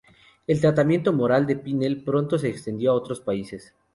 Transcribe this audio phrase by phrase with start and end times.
[0.47, 3.75] El tratamiento moral de Pinel pronto se extendió a otros países.